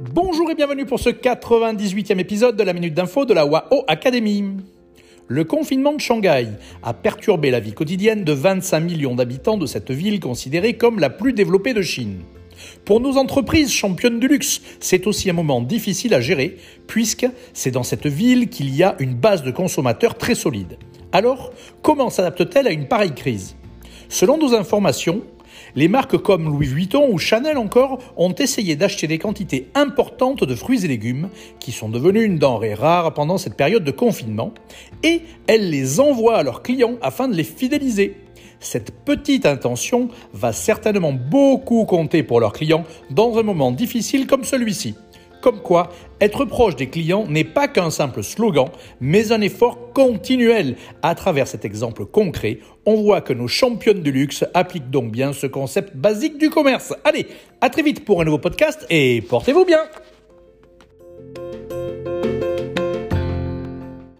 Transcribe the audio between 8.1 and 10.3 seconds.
de 25 millions d'habitants de cette ville